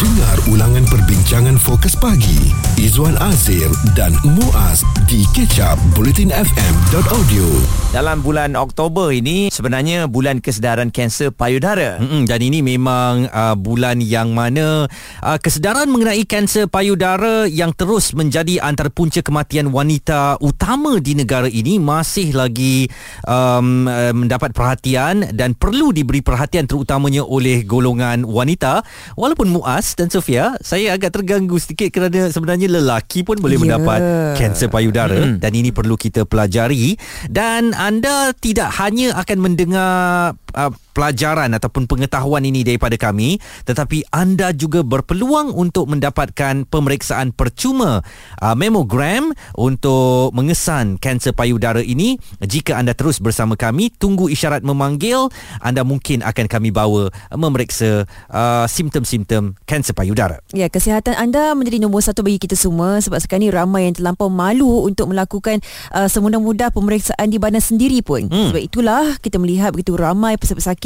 [0.00, 2.48] Dengar ulangan perbincangan fokus pagi
[2.80, 7.44] Izwan Azir dan Muaz di kecap bulletinfm.audio
[7.92, 12.00] Dalam bulan Oktober ini sebenarnya bulan kesedaran kanser payudara.
[12.00, 14.88] Mm-mm, dan ini memang uh, bulan yang mana
[15.20, 21.50] uh, kesedaran mengenai kanser payudara yang terus menjadi antara punca kematian wanita utama di negara
[21.52, 22.88] ini masih lagi
[23.28, 28.80] um, uh, mendapat perhatian dan perlu diberi perhatian terutamanya oleh golongan wanita.
[29.12, 33.62] Walaupun Muaz dan Sofia, saya agak terganggu sedikit kerana sebenarnya lelaki pun boleh Ya.
[33.76, 34.00] mendapat
[34.40, 35.44] kanser payudara mm.
[35.44, 36.96] dan ini perlu kita pelajari
[37.28, 44.52] dan anda tidak hanya akan mendengar uh, pelajaran ataupun pengetahuan ini daripada kami tetapi anda
[44.52, 48.04] juga berpeluang untuk mendapatkan pemeriksaan percuma
[48.44, 55.32] uh, mammogram untuk mengesan kanser payudara ini jika anda terus bersama kami tunggu isyarat memanggil
[55.64, 62.02] anda mungkin akan kami bawa memeriksa uh, simptom-simptom kanser payudara Ya, kesihatan anda menjadi nombor
[62.02, 65.62] satu bagi kita semua sebab sekarang ni ramai yang terlampau malu untuk melakukan
[65.94, 68.26] uh, semudah-mudah pemeriksaan di badan sendiri pun.
[68.26, 68.50] Hmm.
[68.50, 70.34] Sebab itulah kita melihat begitu ramai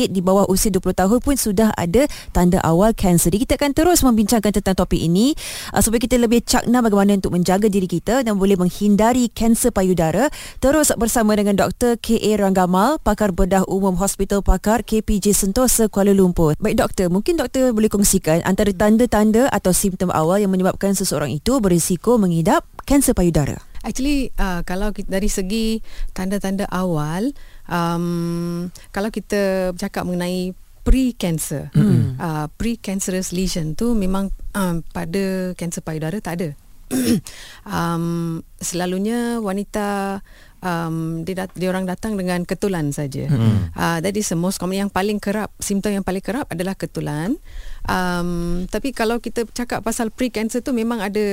[0.05, 3.33] pesakit-pesakit di bawah usia 20 tahun pun sudah ada tanda awal kanser.
[3.33, 5.33] Jadi kita akan terus membincangkan tentang topik ini
[5.73, 10.29] uh, supaya kita lebih cakna bagaimana untuk menjaga diri kita dan boleh menghindari kanser payudara.
[10.61, 11.97] Terus bersama dengan Dr.
[11.97, 12.37] K.A.
[12.37, 16.59] Ranggamal, pakar bedah umum Hospital Pakar KPJ Sentosa Kuala Lumpur.
[16.61, 21.57] Baik doktor, mungkin doktor boleh kongsikan antara tanda-tanda atau simptom awal yang menyebabkan seseorang itu
[21.63, 23.57] berisiko mengidap kanser payudara.
[23.85, 25.85] Actually uh, kalau kita, dari segi
[26.17, 27.37] tanda-tanda awal
[27.69, 30.53] um, kalau kita bercakap mengenai
[30.85, 32.21] pre-cancer mm-hmm.
[32.21, 36.49] uh, pre-cancerous lesion tu memang um, pada kanser payudara tak ada
[37.69, 40.21] um, selalunya wanita
[40.65, 43.29] um, dia, dat- dia orang datang dengan ketulan saja.
[43.29, 43.73] Hmm.
[43.77, 47.37] Uh, that is the most common yang paling kerap simptom yang paling kerap adalah ketulan.
[47.85, 51.27] Um, tapi kalau kita cakap pasal pre-cancer tu memang ada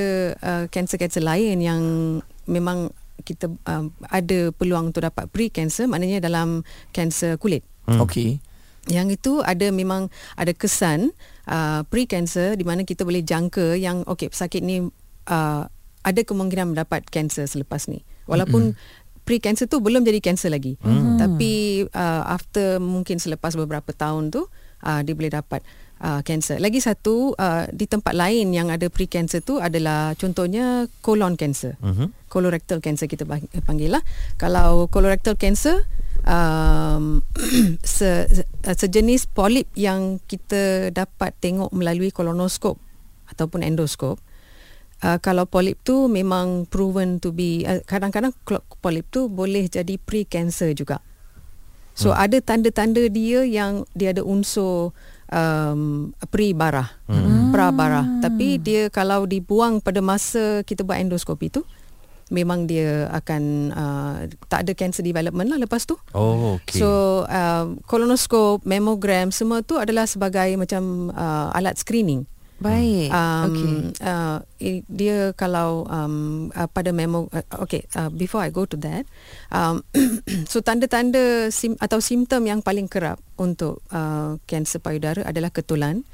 [0.44, 1.82] uh, cancer-cancer lain yang
[2.46, 7.64] memang kita um, ada peluang untuk dapat pre-cancer maknanya dalam kanser kulit.
[7.86, 8.02] Hmm.
[8.04, 8.42] Okey.
[8.90, 11.14] Yang itu ada memang ada kesan
[11.46, 14.82] uh, pre-cancer di mana kita boleh jangka yang okey pesakit ni
[15.30, 15.64] uh,
[16.02, 18.02] ada kemungkinan mendapat kanser selepas ni.
[18.26, 19.22] Walaupun mm-hmm.
[19.22, 20.82] pre-cancer tu belum jadi kanser lagi.
[20.82, 21.22] Mm.
[21.22, 24.50] Tapi uh, after mungkin selepas beberapa tahun tu
[24.82, 25.62] uh, dia boleh dapat
[26.02, 26.58] uh, kanser.
[26.58, 31.78] Lagi satu uh, di tempat lain yang ada pre-cancer tu adalah contohnya colon cancer.
[31.80, 32.28] Mm-hmm.
[32.28, 34.04] Colorectal cancer kita bang- panggil lah.
[34.42, 35.86] Kalau colorectal cancer
[36.26, 37.22] um,
[37.86, 42.82] se, se, sejenis polip yang kita dapat tengok melalui kolonoskop
[43.30, 44.20] ataupun endoskop
[45.02, 48.38] Uh, kalau polip tu memang proven to be uh, kadang-kadang
[48.86, 51.02] polip tu boleh jadi pre-cancer juga.
[51.98, 52.22] So hmm.
[52.22, 54.94] ada tanda-tanda dia yang dia ada unsur
[55.32, 57.50] um, pre-barah, hmm.
[57.56, 58.22] pra-barah.
[58.22, 61.64] Tapi dia kalau dibuang pada masa kita buat endoskopi tu
[62.32, 63.44] memang dia akan
[63.76, 64.16] uh,
[64.48, 66.00] tak ada cancer development lah lepas tu.
[66.16, 66.80] Oh, okey.
[66.80, 72.24] So uh, kolonoskop, mammogram semua tu adalah sebagai macam uh, alat screening.
[72.62, 73.10] Baik.
[73.10, 73.74] Um, Okey.
[74.06, 74.38] uh,
[74.86, 79.10] dia kalau um, uh, pada memo uh, okay uh, before I go to that
[79.50, 79.82] um,
[80.52, 86.06] so tanda-tanda sim, atau simptom yang paling kerap untuk uh, kanser payudara adalah ketulan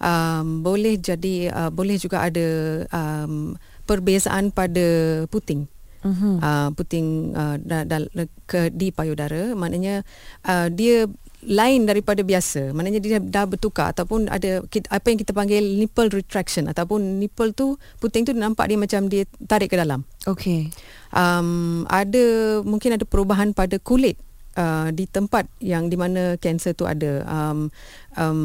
[0.00, 2.48] um, boleh jadi uh, boleh juga ada
[2.88, 5.68] um, perbezaan pada puting
[6.00, 6.40] Mhm.
[6.40, 8.00] uh, puting uh, da, da,
[8.48, 10.00] ke di payudara maknanya
[10.48, 11.04] uh, dia
[11.44, 14.60] lain daripada biasa maknanya dia dah bertukar ataupun ada
[14.92, 19.24] apa yang kita panggil nipple retraction ataupun nipple tu puting tu nampak dia macam dia
[19.48, 20.68] tarik ke dalam Okey.
[21.16, 24.20] um, ada mungkin ada perubahan pada kulit
[24.60, 27.72] uh, di tempat yang di mana kanser tu ada um,
[28.20, 28.40] um,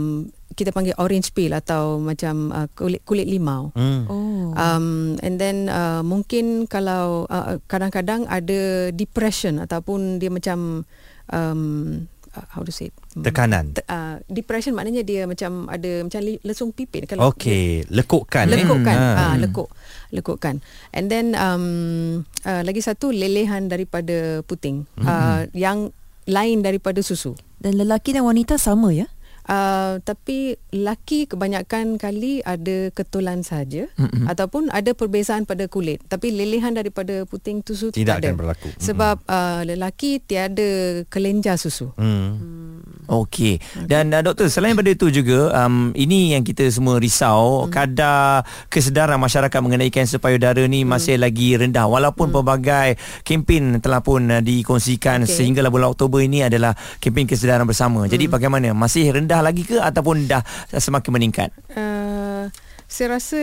[0.55, 4.07] kita panggil orange peel atau macam uh, kulit kulit limau Hmm.
[4.07, 4.55] Oh.
[4.55, 10.87] Um, and then uh, mungkin kalau uh, kadang-kadang ada depression ataupun dia macam
[11.27, 12.05] um,
[12.35, 12.95] uh, how to say it?
[13.15, 13.23] Hmm.
[13.23, 13.71] Tekanan.
[13.73, 18.59] Te- uh, depression maknanya dia macam ada macam lesung pipit kalau Okey, lekukkan eh.
[18.61, 19.15] lekukkan Ha.
[19.15, 19.71] ah lekuk
[20.11, 20.59] lekukkan
[20.91, 25.07] and then um, uh, lagi satu lelehan daripada puting mm-hmm.
[25.07, 25.91] uh, yang
[26.25, 29.09] lain daripada susu Dan lelaki dan wanita sama ya?
[29.45, 34.25] Uh, tapi laki kebanyakan kali ada ketulan saja mm-hmm.
[34.25, 38.69] ataupun ada perbezaan pada kulit tapi lelehan daripada puting susu Tidak tak ada akan berlaku.
[38.81, 42.81] sebab uh, lelaki tiada kelenjar susu Hmm.
[43.05, 43.61] Okey.
[43.85, 47.71] Dan uh, doktor selain daripada itu juga um, ini yang kita semua risau hmm.
[47.71, 50.89] kadar kesedaran masyarakat mengenai kanser payudara ni hmm.
[50.89, 52.35] masih lagi rendah walaupun hmm.
[52.35, 52.89] pelbagai
[53.21, 55.29] kempen telah pun uh, dikongsikan okay.
[55.29, 55.35] Okey.
[55.37, 58.05] sehinggalah bulan Oktober ini adalah kempen kesedaran bersama.
[58.05, 58.11] Hmm.
[58.11, 58.73] Jadi bagaimana?
[58.73, 61.49] Masih rendah lagi ke ataupun dah semakin meningkat?
[61.73, 62.47] Uh,
[62.85, 63.41] saya rasa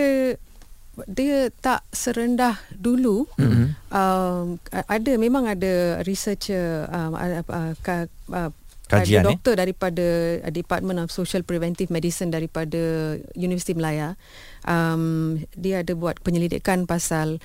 [1.09, 3.25] dia tak serendah dulu.
[3.41, 3.67] Mm-hmm.
[3.89, 8.53] Um, ada memang ada researcher um, uh, uh, ka, uh,
[8.93, 9.61] Kajian, ada doktor eh?
[9.65, 10.07] daripada
[10.45, 14.21] uh, Department of Social Preventive Medicine daripada Universiti Melaya.
[14.69, 17.41] Um, dia ada buat penyelidikan pasal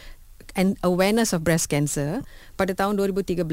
[0.60, 2.26] and awareness of breast cancer
[2.60, 3.48] pada tahun 2013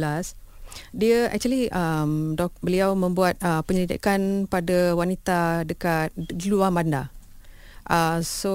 [0.94, 7.14] dia actually um, dok, beliau membuat uh, penyelidikan pada wanita dekat di luar bandar
[7.84, 8.52] Uh, so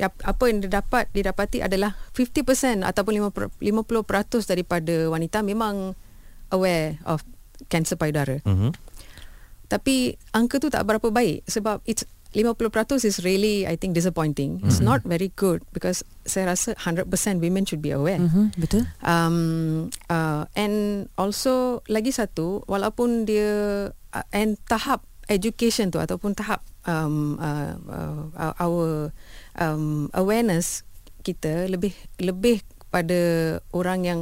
[0.00, 3.60] apa yang didapat didapati adalah 50% ataupun 50%
[4.48, 5.92] daripada wanita memang
[6.48, 7.20] aware of
[7.68, 8.40] kanser payudara.
[8.48, 8.70] Mm-hmm.
[9.68, 14.60] Tapi angka tu tak berapa baik sebab it's 50% is really I think disappointing.
[14.60, 14.68] Mm-hmm.
[14.68, 17.08] It's not very good because saya rasa 100%
[17.40, 18.20] women should be aware.
[18.20, 18.60] Mm-hmm.
[18.60, 18.84] Betul.
[19.00, 25.00] Um, uh, and also lagi satu walaupun dia uh, and tahap
[25.32, 27.74] education tu ataupun tahap um, uh,
[28.36, 29.10] uh, our
[29.56, 30.84] um, awareness
[31.24, 32.62] kita lebih lebih
[32.94, 33.18] pada
[33.74, 34.20] orang yang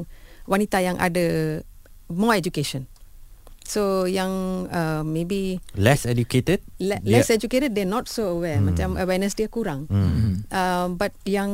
[0.48, 1.60] wanita yang ada
[2.08, 2.88] more education.
[3.64, 7.40] So yang uh, maybe less educated, le- less yeah.
[7.40, 8.60] educated, they're not so aware.
[8.60, 8.72] Hmm.
[8.72, 9.88] Macam awareness dia kurang.
[9.88, 10.44] Hmm.
[10.52, 11.50] Uh, but yang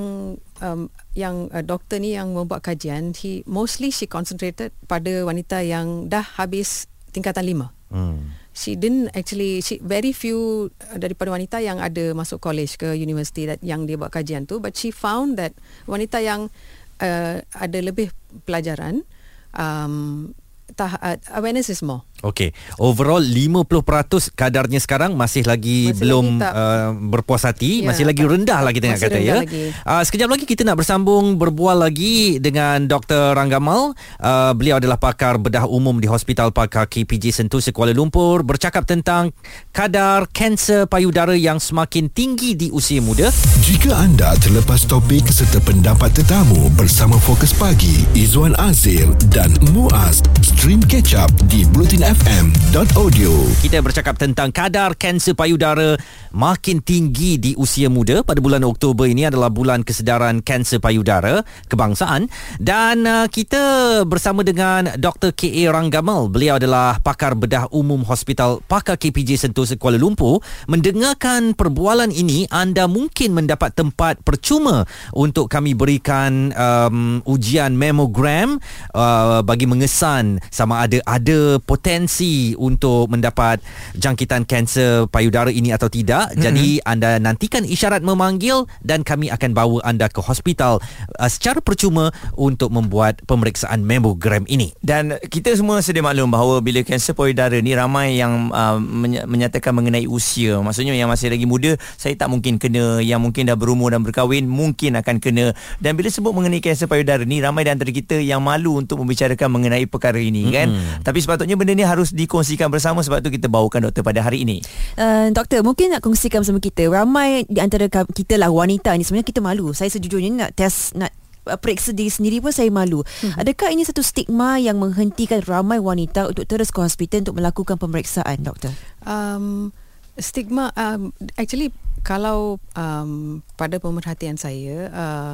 [0.58, 6.10] um, yang uh, doktor ni yang membuat kajian, he mostly she concentrated pada wanita yang
[6.10, 7.70] dah habis tingkatan lima.
[7.94, 12.98] Hmm she didn't actually she very few uh, daripada wanita yang ada masuk college ke
[12.98, 15.54] university that yang dia buat kajian tu but she found that
[15.86, 16.50] wanita yang
[16.98, 18.10] uh, ada lebih
[18.44, 19.06] pelajaran
[19.54, 20.30] um
[20.76, 26.52] tah, uh, awareness is more Okey, overall 50% kadarnya sekarang masih lagi masih belum lagi
[26.52, 29.40] uh, berpuas hati, ya, masih lagi rendah lagi tengah kata ya.
[29.88, 33.32] Uh, sekejap lagi kita nak bersambung berbual lagi dengan Dr.
[33.32, 33.96] Ranggamal.
[34.20, 39.32] Uh, beliau adalah pakar bedah umum di Hospital Pakar KPJ Sentosa Kuala Lumpur bercakap tentang
[39.72, 43.32] kadar kanser payudara yang semakin tinggi di usia muda.
[43.64, 50.84] Jika anda terlepas topik serta pendapat tetamu bersama Fokus Pagi, Izwan Azir dan Muaz, stream
[50.84, 53.30] catch up di Blutin fm.audio.
[53.62, 55.94] Kita bercakap tentang kadar kanser payudara
[56.34, 58.26] makin tinggi di usia muda.
[58.26, 62.26] Pada bulan Oktober ini adalah bulan kesedaran kanser payudara kebangsaan
[62.58, 65.30] dan uh, kita bersama dengan Dr.
[65.30, 66.26] KA Ranggamal.
[66.34, 70.42] Beliau adalah pakar bedah umum Hospital Pakar KPJ Sentosa Kuala Lumpur.
[70.66, 74.82] Mendengarkan perbualan ini, anda mungkin mendapat tempat percuma
[75.14, 78.58] untuk kami berikan um, ujian mammogram
[78.98, 83.60] uh, bagi mengesan sama ada ada potensi potensi untuk mendapat
[83.92, 86.32] jangkitan kanser payudara ini atau tidak.
[86.32, 86.40] Mm-hmm.
[86.40, 90.80] Jadi anda nantikan isyarat memanggil dan kami akan bawa anda ke hospital
[91.20, 92.08] uh, secara percuma
[92.40, 94.72] untuk membuat pemeriksaan mammogram ini.
[94.80, 98.80] Dan kita semua sedia maklum bahawa bila kanser payudara ni ramai yang uh,
[99.28, 100.56] menyatakan mengenai usia.
[100.64, 104.48] Maksudnya yang masih lagi muda saya tak mungkin kena, yang mungkin dah berumur dan berkahwin
[104.48, 105.52] mungkin akan kena.
[105.76, 109.52] Dan bila sebut mengenai kanser payudara ni ramai di antara kita yang malu untuk membicarakan
[109.52, 110.56] mengenai perkara ini mm-hmm.
[110.56, 110.68] kan.
[111.04, 114.62] Tapi sepatutnya benda ni harus dikongsikan bersama sebab tu kita bawakan doktor pada hari ini.
[114.94, 116.86] Uh, doktor, mungkin nak kongsikan bersama kita.
[116.86, 119.74] Ramai di antara kita lah wanita ni sebenarnya kita malu.
[119.74, 121.10] Saya sejujurnya nak test nak
[121.50, 123.02] uh, periksa diri sendiri pun saya malu.
[123.26, 123.34] Hmm.
[123.34, 128.46] Adakah ini satu stigma yang menghentikan ramai wanita untuk terus ke hospital untuk melakukan pemeriksaan,
[128.46, 128.70] doktor?
[129.02, 129.74] Um,
[130.20, 131.10] stigma um,
[131.40, 131.72] actually
[132.04, 135.32] kalau um, pada pemerhatian saya uh,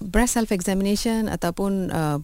[0.00, 2.18] breast self examination ataupun uh,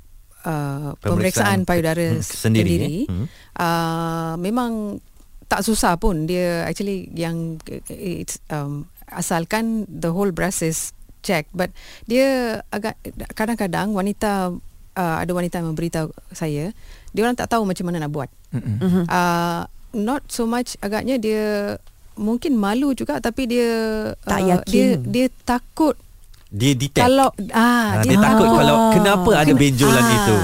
[0.44, 3.06] uh, pemeriksaan, payudara hmm, sendiri, sendiri eh?
[3.08, 3.26] hmm.
[3.58, 5.00] uh, memang
[5.48, 11.72] tak susah pun dia actually yang it's um, asalkan the whole breast is check but
[12.08, 12.96] dia agak
[13.32, 14.56] kadang-kadang wanita
[14.96, 16.72] uh, ada wanita yang memberitahu saya
[17.12, 19.04] dia orang tak tahu macam mana nak buat mm-hmm.
[19.08, 19.62] uh,
[19.94, 21.76] not so much agaknya dia
[22.14, 23.70] mungkin malu juga tapi dia
[24.22, 25.98] tak uh, yakin dia dia takut
[26.54, 27.02] dia detect.
[27.02, 30.36] Kalau ah, dia, dia takut ah, kalau kenapa ada benjolan ah, itu?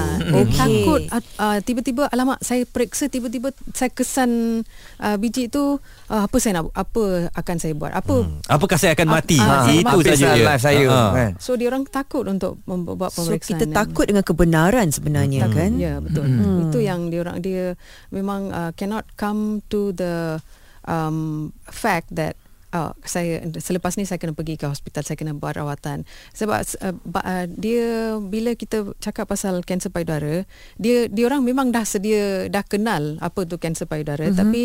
[0.43, 0.59] okay.
[0.59, 1.01] takut.
[1.39, 4.61] Uh, tiba-tiba alamak saya periksa tiba-tiba saya kesan
[4.99, 5.79] uh, biji itu
[6.11, 7.95] uh, apa saya nak apa akan saya buat?
[7.95, 8.27] Apa?
[8.27, 8.43] Hmm.
[8.43, 9.39] apakah saya akan mati?
[9.39, 10.35] uh, uh, itu saja.
[10.35, 11.11] Life saya uh.
[11.15, 11.31] kan?
[11.39, 15.55] So dia orang takut untuk membuat pemeriksaan so kita takut dengan kebenaran sebenarnya hmm.
[15.55, 15.71] kan?
[15.79, 16.27] Ya betul.
[16.27, 16.67] Hmm.
[16.67, 17.79] itu yang dia orang dia
[18.11, 20.43] memang uh, cannot come to the
[20.83, 22.35] um, fact that
[22.73, 26.95] uh, saya selepas ni saya kena pergi ke hospital saya kena buat rawatan sebab uh,
[27.19, 30.43] uh, dia bila kita cakap pasal kanser payudara
[30.79, 34.39] dia dia orang memang dah sedia dah kenal apa tu kanser payudara mm-hmm.
[34.39, 34.63] tapi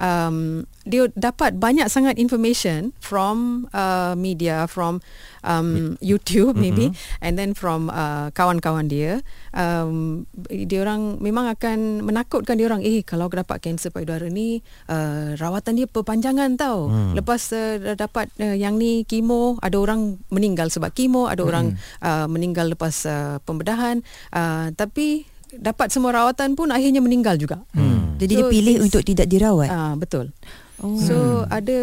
[0.00, 5.00] um, dia dapat banyak sangat information from uh, media from
[5.42, 6.62] um, YouTube mm-hmm.
[6.62, 6.86] maybe
[7.24, 9.24] and then from uh, kawan-kawan dia
[9.56, 14.60] um, dia orang memang akan menakutkan dia orang eh kalau dapat kanser payudara ni
[14.92, 17.12] uh, rawatan dia perpanjangan tau mm.
[17.16, 17.40] lepas
[17.80, 21.50] dah dapat uh, yang ni kemo ada orang meninggal sebab kemo ada hmm.
[21.50, 21.66] orang
[22.04, 24.04] uh, meninggal lepas uh, pembedahan
[24.36, 25.24] uh, tapi
[25.56, 28.20] dapat semua rawatan pun akhirnya meninggal juga Hmm.
[28.20, 29.68] Jadi so, dia pilih untuk tidak dirawat.
[29.68, 30.32] uh, betul
[30.76, 31.00] Oh.
[31.00, 31.16] So
[31.48, 31.78] ada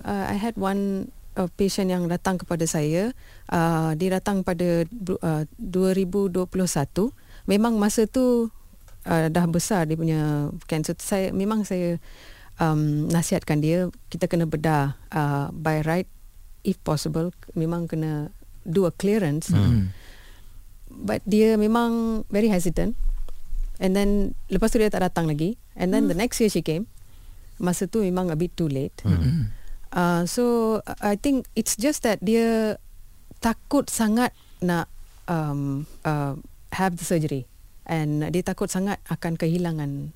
[0.00, 3.14] uh, I had one uh, patient yang datang kepada saya.
[3.46, 4.82] Uh, dia datang pada
[5.22, 6.50] uh, 2021.
[7.46, 8.50] Memang masa tu
[9.06, 10.98] uh, dah besar dia punya cancer.
[10.98, 12.02] Saya memang saya
[12.58, 16.10] um, nasihatkan dia kita kena bedah uh, by right
[16.66, 18.34] if possible memang kena
[18.66, 19.54] do a clearance.
[19.54, 19.94] Hmm.
[20.90, 22.98] But dia memang very hesitant.
[23.78, 25.54] And then lepas tu dia tak datang lagi.
[25.78, 26.90] And then the next year she came.
[27.62, 28.94] Masa tu memang a bit too late.
[29.06, 29.54] Hmm.
[29.92, 32.76] Uh, so I think it's just that dia
[33.40, 34.90] takut sangat nak
[35.30, 36.36] um, uh,
[36.74, 37.46] have the surgery.
[37.88, 40.12] And dia takut sangat akan kehilangan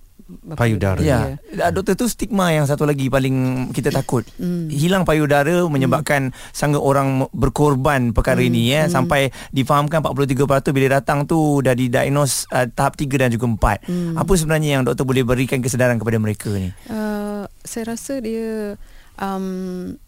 [0.56, 1.00] Payudara.
[1.02, 1.70] Ya, yeah.
[1.74, 4.24] doktor tu stigma yang satu lagi paling kita takut.
[4.40, 4.70] Mm.
[4.70, 6.54] Hilang payudara menyebabkan mm.
[6.54, 8.48] sangat orang berkorban perkara mm.
[8.48, 8.92] ini ya mm.
[8.92, 13.90] sampai difahamkan 43% bila datang tu dah didiagnose uh, tahap 3 dan juga 4.
[13.90, 14.14] Mm.
[14.16, 16.70] Apa sebenarnya yang doktor boleh berikan kesedaran kepada mereka ni?
[16.88, 18.78] Uh, saya rasa dia
[19.18, 19.98] um,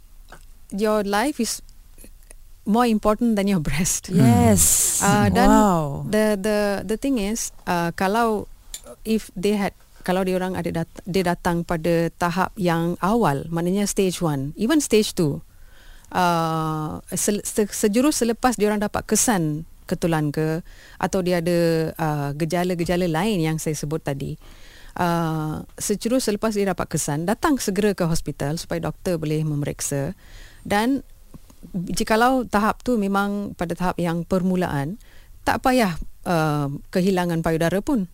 [0.72, 1.60] your life is
[2.64, 4.08] more important than your breast.
[4.08, 5.00] Yes.
[5.04, 6.04] Uh, dan wow.
[6.08, 8.48] the the the thing is uh, kalau
[9.04, 13.88] if they had kalau dia orang ada dat, dia datang pada tahap yang awal maknanya
[13.88, 15.40] stage 1 even stage 2
[16.12, 20.60] uh, se, se, sejurus selepas dia orang dapat kesan ketulan ke
[21.00, 21.58] atau dia ada
[21.96, 24.36] uh, gejala-gejala lain yang saya sebut tadi
[24.98, 30.14] uh, sejurus selepas dia dapat kesan datang segera ke hospital supaya doktor boleh memeriksa
[30.66, 31.02] dan
[31.72, 35.00] jikalau tahap tu memang pada tahap yang permulaan
[35.44, 35.96] tak payah
[36.28, 38.08] uh, kehilangan payudara pun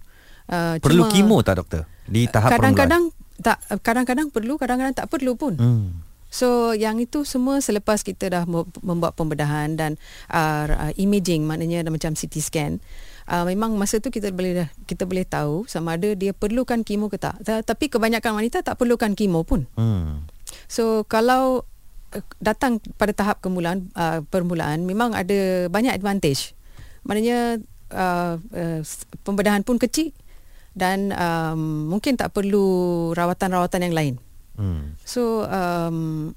[0.50, 1.82] uh, Perlu cuma kemo tak doktor?
[2.06, 5.64] Di tahap kadang-kadang tak kadang-kadang perlu kadang-kadang tak perlu pun permulaan?
[5.64, 6.10] Hmm.
[6.30, 9.98] So yang itu semua selepas kita dah me- membuat pembedahan dan
[10.30, 12.72] uh, imaging maknanya macam CT scan
[13.30, 17.16] uh, memang masa tu kita boleh kita boleh tahu sama ada dia perlukan kemo ke
[17.16, 17.38] tak.
[17.46, 19.70] Ta- Tapi kebanyakan wanita tak perlukan kemo pun.
[19.78, 20.26] Hmm.
[20.66, 21.62] So kalau
[22.12, 26.58] uh, datang pada tahap kemulaan uh, permulaan memang ada banyak advantage.
[27.06, 27.62] Maknanya
[27.94, 28.80] uh, uh,
[29.22, 30.10] pembedahan pun kecil
[30.74, 34.14] dan um, mungkin tak perlu rawatan-rawatan yang lain.
[34.58, 34.98] Hmm.
[35.06, 36.30] So um,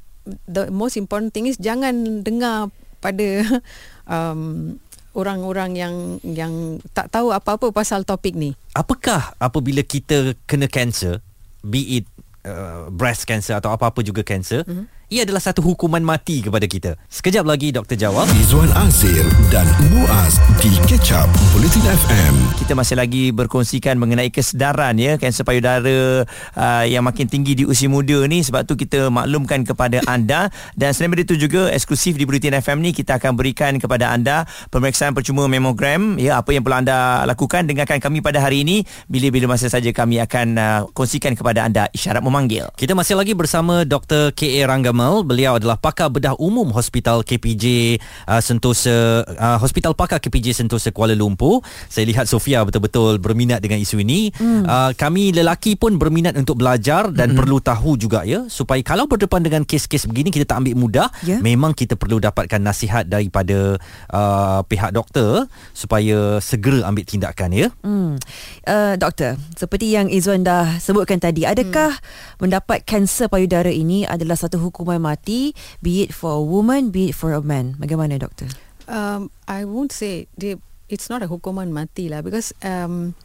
[0.47, 2.71] the most important thing is jangan dengar
[3.03, 3.43] pada
[4.13, 4.77] um,
[5.13, 8.57] orang-orang yang yang tak tahu apa-apa pasal topik ni.
[8.73, 11.21] Apakah apabila kita kena cancer,
[11.61, 12.05] be it
[12.45, 14.85] uh, breast cancer atau apa-apa juga cancer, mm-hmm.
[15.13, 16.97] Ia adalah satu hukuman mati kepada kita.
[17.05, 18.25] Sekejap lagi doktor jawab.
[18.33, 19.21] Izwan Azir
[19.53, 22.33] dan Muaz di Catch Up Bulletin FM.
[22.57, 26.25] Kita masih lagi berkongsikan mengenai kesedaran ya kanser payudara
[26.57, 30.97] uh, yang makin tinggi di usia muda ni sebab tu kita maklumkan kepada anda dan
[30.97, 35.45] selain itu juga eksklusif di Bulletin FM ni kita akan berikan kepada anda pemeriksaan percuma
[35.45, 39.93] mammogram ya apa yang perlu anda lakukan dengarkan kami pada hari ini bila-bila masa saja
[39.93, 42.73] kami akan uh, kongsikan kepada anda isyarat memanggil.
[42.73, 44.33] Kita masih lagi bersama Dr.
[44.33, 44.65] K.A.
[45.03, 45.27] Ranggamal.
[45.27, 51.11] Beliau adalah pakar bedah umum Hospital KPJ uh, Sentosa uh, Hospital Pakar KPJ Sentosa Kuala
[51.11, 51.59] Lumpur.
[51.91, 54.31] Saya lihat Sofia betul-betul berminat dengan isu ini.
[54.39, 54.63] Hmm.
[54.63, 57.37] Uh, kami lelaki pun berminat untuk belajar dan hmm.
[57.37, 61.07] perlu tahu juga ya supaya kalau berdepan dengan kes-kes begini kita tak ambil mudah.
[61.27, 61.43] Ya.
[61.43, 63.75] Memang kita perlu dapatkan nasihat daripada
[64.07, 67.67] uh, pihak doktor supaya segera ambil tindakan ya.
[67.83, 68.15] Hmm.
[68.63, 72.39] Uh, doktor, seperti yang Izwan dah sebutkan tadi, adakah hmm.
[72.39, 77.15] mendapat kanser payudara ini adalah satu hukuman mati, be it for a woman, be it
[77.15, 77.75] for a man?
[77.77, 78.47] Bagaimana doktor?
[78.85, 80.59] Um, I won't say dia,
[80.89, 83.15] it's not a hukuman mati lah because um,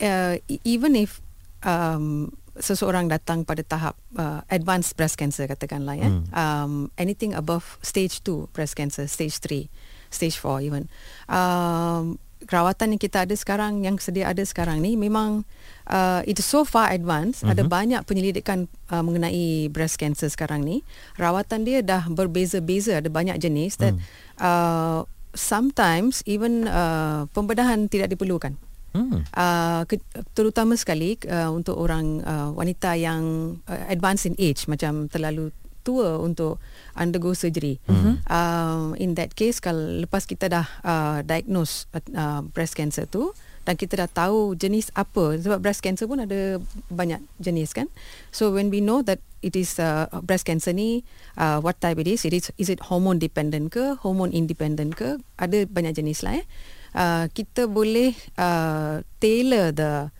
[0.00, 1.20] uh, e- even if
[1.62, 6.22] um, seseorang datang pada tahap uh, advanced breast cancer katakanlah ya Hmm.
[6.34, 9.70] um, anything above stage 2 breast cancer stage 3
[10.10, 10.90] stage 4 even
[11.30, 15.44] um, rawatan yang kita ada sekarang yang sedia ada sekarang ni memang
[15.92, 17.52] uh, it is so far advanced mm-hmm.
[17.52, 20.80] ada banyak penyelidikan uh, mengenai breast cancer sekarang ni
[21.20, 24.06] rawatan dia dah berbeza-beza ada banyak jenis dan Hmm.
[24.40, 25.00] uh,
[25.34, 28.56] sometimes even uh, pembedahan tidak diperlukan
[28.90, 29.22] Hmm.
[29.38, 30.02] uh, ke,
[30.34, 36.20] terutama sekali uh, untuk orang uh, wanita yang uh, advanced in age macam terlalu tua
[36.20, 36.60] untuk
[36.94, 37.80] undergo surgery.
[37.88, 38.14] Mm-hmm.
[38.28, 43.32] Uh, in that case kalau lepas kita dah uh, diagnose uh, breast cancer tu
[43.68, 46.58] dan kita dah tahu jenis apa sebab breast cancer pun ada
[46.88, 47.92] banyak jenis kan.
[48.32, 51.04] So when we know that it is uh, breast cancer ni
[51.36, 55.20] uh, what type it is, it is is it hormone dependent ke, hormone independent ke,
[55.36, 56.46] ada banyak jenis lah eh.
[56.90, 60.10] Uh, kita boleh uh, tailor the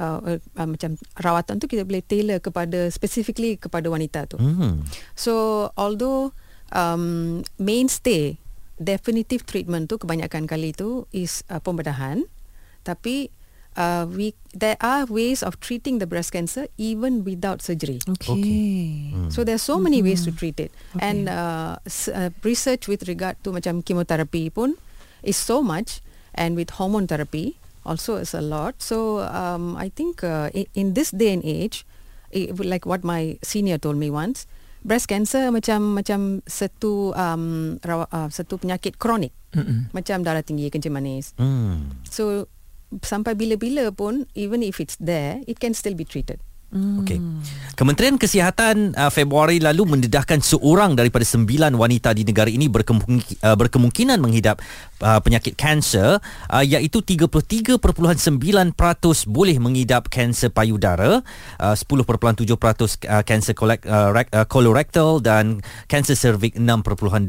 [0.00, 4.40] uh, uh, macam rawatan tu kita boleh tailor kepada specifically kepada wanita tu.
[4.40, 4.80] Hmm.
[5.12, 6.32] So although
[6.72, 8.40] um, mainstay
[8.80, 12.24] definitive treatment tu kebanyakan kali tu is uh, pembedahan
[12.80, 13.28] tapi
[13.76, 18.00] uh, we there are ways of treating the breast cancer even without surgery.
[18.08, 19.12] Okay.
[19.28, 20.72] So there's so many ways to treat it.
[20.96, 24.80] And uh, s- uh, research with regard to macam chemotherapy pun
[25.20, 26.00] is so much
[26.32, 28.78] and with hormone therapy also is a lot.
[28.82, 31.84] So um, I think uh, in, in this day and age,
[32.30, 34.46] i like what my senior told me once,
[34.86, 39.34] breast cancer macam macam satu um, rawa, uh, satu penyakit kronik.
[39.50, 39.90] Mm-mm.
[39.90, 41.34] Macam darah tinggi, kencing manis.
[41.34, 41.90] Hmm.
[42.06, 42.46] So
[43.02, 46.38] sampai bila-bila pun even if it's there, it can still be treated.
[46.70, 47.18] Okey.
[47.74, 53.58] Kementerian Kesihatan uh, Februari lalu mendedahkan seorang daripada sembilan wanita di negara ini berkemungki, uh,
[53.58, 54.62] berkemungkinan menghidap
[55.02, 57.80] uh, penyakit kanser uh, iaitu 33.9%
[59.26, 61.24] boleh mengidap kanser payudara,
[61.60, 67.28] uh, 10.7% uh, kanser kolek, uh, rek- uh, colorectal dan kanser cervix 6.2%.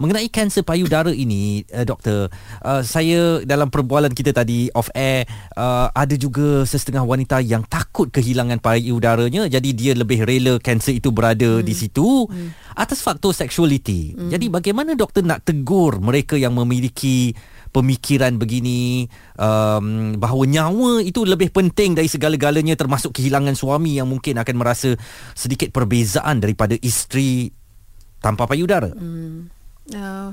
[0.00, 2.28] Mengenai kanser payudara ini uh, doktor,
[2.62, 8.08] uh, saya dalam perbualan kita tadi off air uh, ada juga sesetengah wanita yang takut
[8.12, 11.64] kehilangan payudaranya jadi dia lebih rela kanser itu berada hmm.
[11.64, 12.76] di situ hmm.
[12.76, 14.16] atas faktor sexuality.
[14.16, 14.30] Hmm.
[14.32, 17.30] Jadi bagaimana doktor nak tegur mereka yang memiliki
[17.70, 19.04] pemikiran begini
[19.36, 24.96] um, bahawa nyawa itu lebih penting dari segala-galanya termasuk kehilangan suami yang mungkin akan merasa
[25.36, 27.52] sedikit perbezaan daripada isteri
[28.24, 28.90] tanpa payudara.
[28.96, 29.52] Hmm.
[29.92, 30.32] Uh,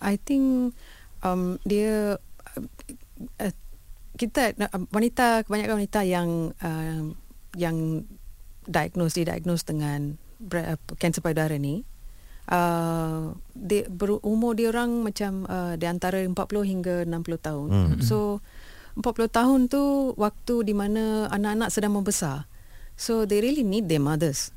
[0.00, 0.72] I think
[1.20, 2.16] um, dia
[2.56, 2.64] uh,
[3.44, 3.54] uh,
[4.16, 7.12] kita uh, wanita kebanyakan wanita yang uh,
[7.60, 8.08] yang
[8.64, 11.84] diagnose didiagnose dengan uh, kanser payudara ni
[12.50, 16.34] uh, dia berumur dia orang macam uh, di antara 40
[16.66, 17.68] hingga 60 tahun.
[17.70, 18.02] Hmm.
[18.02, 18.42] So
[18.98, 22.50] 40 tahun tu waktu di mana anak-anak sedang membesar.
[22.98, 24.52] So they really need their mothers.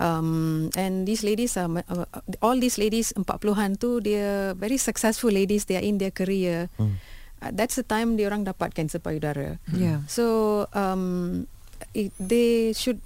[0.00, 2.08] Um, and these ladies are uh,
[2.40, 6.72] all these ladies 40-an tu dia very successful ladies they are in their career.
[6.78, 6.96] Hmm.
[7.42, 9.58] Uh, that's the time dia orang dapat kanser payudara.
[9.74, 10.06] Yeah.
[10.06, 11.44] So um,
[11.92, 13.02] it, they should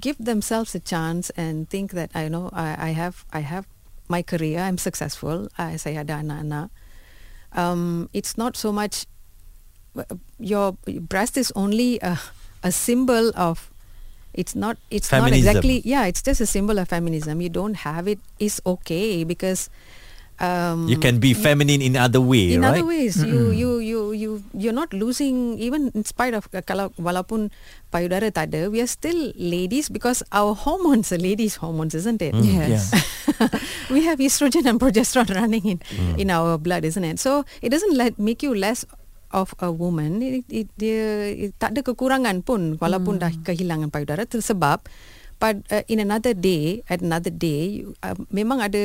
[0.00, 3.66] give themselves a chance and think that I know I, I have I have
[4.08, 4.60] my career.
[4.60, 5.48] I'm successful.
[5.58, 6.68] I, saya ada anak-anak.
[7.52, 9.04] Um, it's not so much
[10.38, 10.72] your
[11.08, 12.18] breast is only a,
[12.62, 13.70] a symbol of
[14.32, 18.08] it's not it's not exactly yeah it's just a symbol of feminism you don't have
[18.08, 19.68] it is okay because
[20.42, 22.74] um, You can be feminine in other way, in right?
[22.74, 27.54] other ways you you you you you're not losing even in spite of kalau walaupun
[27.94, 32.34] payudara tak ada we are still ladies because our hormones are ladies hormones isn't it?
[32.34, 32.90] Mm, yes.
[33.94, 36.18] we have estrogen and progesterone running in mm.
[36.18, 37.22] in our blood isn't it?
[37.22, 38.82] So it doesn't let make you less
[39.32, 40.20] of a woman.
[40.20, 43.22] It, it, dia it, tak ada kekurangan pun walaupun mm.
[43.22, 44.28] dah kehilangan payudara.
[44.28, 44.84] Tersebab
[45.42, 48.82] but uh, in another day at another day you, uh, memang ada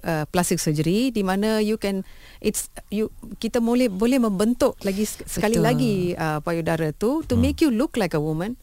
[0.00, 2.00] uh, plastic surgery di mana you can
[2.40, 5.68] it's you kita boleh boleh membentuk lagi sek- sekali Betul.
[5.68, 8.56] lagi uh, payudara tu to make you look like a woman.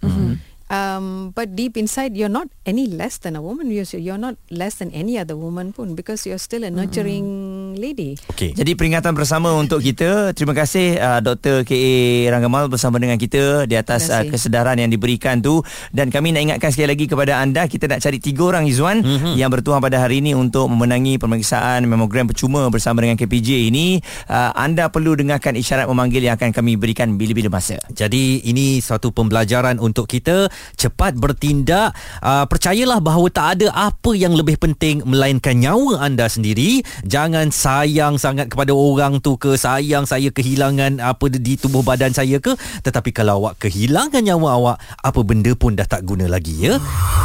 [0.66, 3.70] Um, but deep inside you're not any less than a woman.
[3.70, 7.30] You're, you're not less than any other woman pun because you're still a nurturing
[7.78, 8.52] lady Okey.
[8.52, 10.36] Jadi peringatan bersama untuk kita.
[10.36, 11.64] Terima kasih uh, Dr.
[11.64, 12.28] K.A.
[12.34, 15.64] Ranggamal bersama dengan kita di atas uh, kesedaran yang diberikan tu
[15.96, 19.34] dan kami nak ingatkan sekali lagi kepada anda kita nak cari tiga orang Izwan mm-hmm.
[19.40, 24.04] yang bertuah pada hari ini untuk memenangi pemeriksaan mamogram percuma bersama dengan KPJ ini.
[24.28, 27.80] Uh, anda perlu dengarkan isyarat memanggil yang akan kami berikan bila-bila masa.
[27.92, 31.96] Jadi ini satu pembelajaran untuk kita cepat bertindak.
[32.20, 36.84] Uh, percayalah bahawa tak ada apa yang lebih penting melainkan nyawa anda sendiri.
[37.08, 42.38] Jangan sayang sangat kepada orang tu ke, sayang saya kehilangan apa di tubuh badan saya
[42.38, 42.54] ke,
[42.86, 46.78] tetapi kalau awak kehilangan nyawa awak, apa benda pun dah tak guna lagi ya.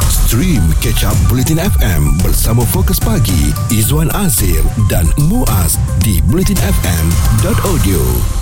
[0.09, 8.40] Stream Catch Up Bulletin FM bersama Fokus Pagi Izwan Azir dan Muaz di bulletinfm.audio.